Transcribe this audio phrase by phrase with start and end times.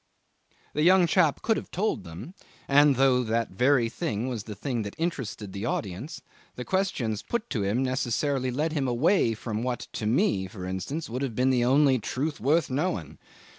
[0.73, 2.33] 'The young chap could have told them,
[2.67, 6.23] and, though that very thing was the thing that interested the audience,
[6.55, 11.07] the questions put to him necessarily led him away from what to me, for instance,
[11.07, 13.19] would have been the only truth worth knowing.